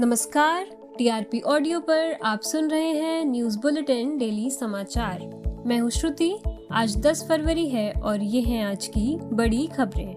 [0.00, 0.64] नमस्कार,
[0.98, 5.20] TRP audio पर आप सुन रहे हैं न्यूज़ बुलेटिन डेली समाचार।
[5.66, 6.38] मैं हूँ श्रुति,
[6.72, 10.14] आज 10 फरवरी है और ये हैं आज की बड़ी खबरें।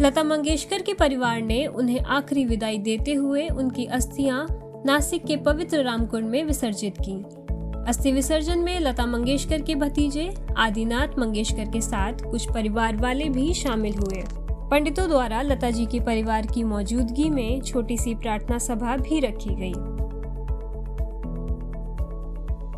[0.00, 4.46] लता मंगेशकर के परिवार ने उन्हें आखिरी विदाई देते हुए उनकी अस्थियाँ
[4.86, 7.22] नासिक के पवित्र रामकुंड में विसर्जित की।
[7.88, 13.54] अस्थि विसर्जन में लता मंगेशकर के भतीजे, आदिनाथ मंगेशकर के साथ कुछ परिवार वाले भी
[13.54, 18.96] शामिल हुए। पंडितों द्वारा लता जी के परिवार की मौजूदगी में छोटी सी प्रार्थना सभा
[18.96, 19.72] भी रखी गई।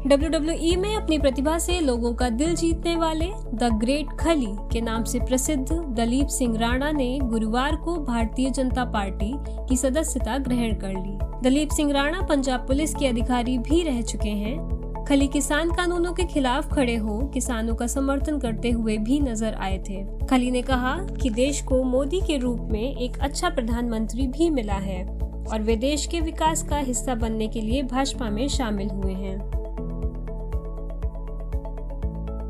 [0.07, 5.05] डब्ल्यूडब्ल्यूई में अपनी प्रतिभा से लोगों का दिल जीतने वाले द ग्रेट खली के नाम
[5.05, 9.33] से प्रसिद्ध दलीप सिंह राणा ने गुरुवार को भारतीय जनता पार्टी
[9.69, 14.29] की सदस्यता ग्रहण कर ली। दलीप सिंह राणा पंजाब पुलिस के अधिकारी भी रह चुके
[14.29, 14.80] हैं।
[15.11, 19.79] खली किसान कानूनों के खिलाफ खड़े हो, किसानों का समर्थन करते हुए भी नज़र आए
[19.89, 24.51] थे। खली ने कहा कि देश को मोदी के रूप में एक अच्छा प्रधानमंत्री भी
[24.51, 25.05] मिला है
[25.53, 29.60] और वे देश के विकास का हिस्सा बनने के लिए भाजपा में शामिल हुए हैं।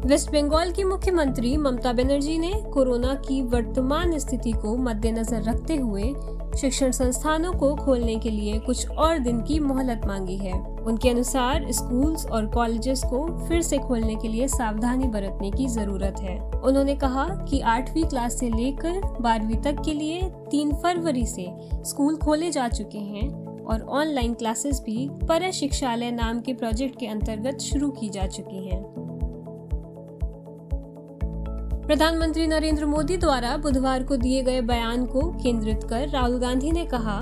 [0.07, 6.03] वेस्ट बंगाल की मुख्यमंत्री ममता बनर्जी ने कोरोना की वर्तमान स्थिति को मद्देनजर रखते हुए
[6.57, 11.71] शिक्षण संस्थानों को खोलने के लिए कुछ और दिन की मोहलत मांगी है उनके अनुसार
[11.73, 16.95] स्कूल्स और कॉलेजेस को फिर से खोलने के लिए सावधानी बरतने की ज़रूरत है उन्होंने
[16.97, 21.47] कहा कि आठवीं क्लास से लेकर बारहवीं तक के लिए तीन फरवरी से
[21.85, 23.29] स्कूल खोले जा चुके हैं
[23.65, 28.69] और ऑनलाइन क्लासेस भी पर शिक्षालय नाम के प्रोजेक्ट के अंतर्गत शुरू की जा चुकी
[28.69, 29.00] हैं।
[31.91, 36.85] प्रधानमंत्री नरेंद्र मोदी द्वारा बुधवार को दिए गए बयान को केंद्रित कर राहुल गांधी ने
[36.87, 37.21] कहा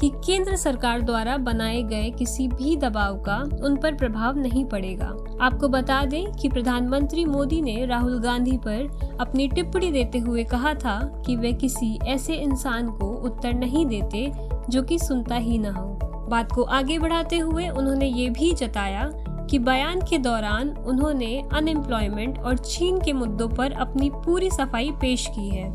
[0.00, 5.06] कि केंद्र सरकार द्वारा बनाए गए किसी भी दबाव का उन पर प्रभाव नहीं पड़ेगा।
[5.40, 10.74] आपको बता दें कि प्रधानमंत्री मोदी ने राहुल गांधी पर अपनी टिप्पणी देते हुए कहा
[10.74, 14.32] था कि वे किसी ऐसे इंसान को उत्तर नहीं देते
[14.68, 15.98] जो कि सुनता ही न हो।
[16.30, 19.10] बात को आगे बढ़ाते हुए उन्होंने ये भी जताया
[19.50, 25.26] कि बयान के दौरान उन्होंने अनएम्प्लॉयमेंट और चीन के मुद्दों पर अपनी पूरी सफ़ाई पेश
[25.26, 25.72] की है।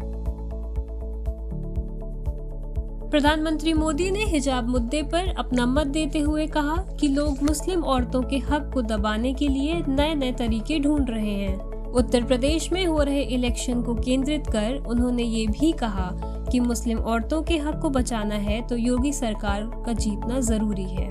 [3.10, 8.22] प्रधानमंत्री मोदी ने हिजाब मुद्दे पर अपना मत देते हुए कहा कि लोग मुस्लिम औरतों
[8.22, 11.58] के हक को दबाने के लिए नए नए तरीके ढूंढ रहे हैं।
[11.92, 16.10] उत्तर प्रदेश में हो रहे इलेक्शन को केंद्रित कर उन्होंने ये भी कहा
[16.52, 21.10] कि मुस्लिम औरतों के हक को बचाना है तो योगी सरकार का जीतना ज़रूरी है।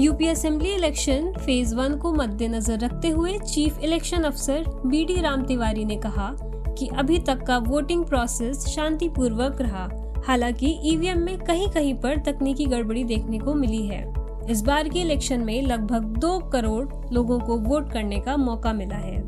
[0.00, 5.42] UP assembly election phase one को मद्देनजर रखते हुए चीफ इलेक्शन अफसर बी डी राम
[5.42, 6.30] तिवारी ने कहा
[6.78, 9.88] कि अभी तक का वोटिंग प्रोसेस शांतिपूर्वक रहा,
[10.26, 14.04] हालाँकि ईवीएम में कहीं कहीं पर तकनीकी गड़बड़ी देखने को मिली है।
[14.50, 18.96] इस बार के इलेक्शन में लगभग दो करोड़ लोगों को वोट करने का मौका मिला
[18.96, 19.18] है।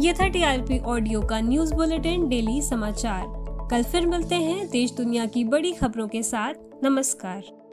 [0.00, 3.24] ये था टीआरपी ऑडियो का न्यूज़ बुलेटिन, डेली समाचार।
[3.70, 7.63] कल फिर मिलते हैं देश दुनिया की बड़ी खबरों के साथ। नमस्कार।